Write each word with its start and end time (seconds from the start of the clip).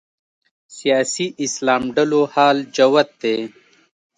سیاسي 0.77 1.25
اسلام 1.45 1.83
ډلو 1.95 2.21
حال 2.33 2.57
جوت 2.75 3.09
دی 3.21 3.37